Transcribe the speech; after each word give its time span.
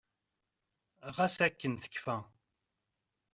Ɣas 1.15 1.37
akken 1.47 1.73
tekkfa. 1.83 2.17